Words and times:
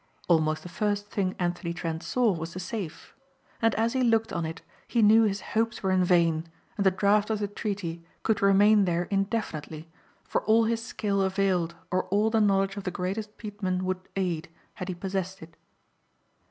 Almost 0.27 0.63
the 0.63 0.67
first 0.67 1.09
thing 1.11 1.35
Anthony 1.37 1.75
Trent 1.75 2.01
saw 2.01 2.31
was 2.31 2.55
the 2.55 2.59
safe. 2.59 3.13
And 3.61 3.75
as 3.75 3.93
he 3.93 4.01
looked 4.01 4.33
on 4.33 4.47
it 4.47 4.63
he 4.87 5.03
knew 5.03 5.25
his 5.25 5.41
hopes 5.53 5.83
were 5.83 5.91
in 5.91 6.03
vain 6.03 6.45
and 6.75 6.83
the 6.83 6.89
draft 6.89 7.29
of 7.29 7.37
the 7.37 7.47
treaty 7.47 8.03
could 8.23 8.41
remain 8.41 8.85
there 8.85 9.03
indefinitely 9.11 9.91
for 10.23 10.41
all 10.45 10.63
his 10.63 10.83
skill 10.83 11.21
availed 11.21 11.75
or 11.91 12.05
all 12.05 12.31
the 12.31 12.41
knowledge 12.41 12.77
of 12.77 12.83
the 12.83 12.89
greatest 12.89 13.37
"petemen" 13.37 13.83
would 13.83 13.99
aid, 14.15 14.49
had 14.73 14.87
he 14.89 14.95
possessed 14.95 15.39
it. 15.43 15.55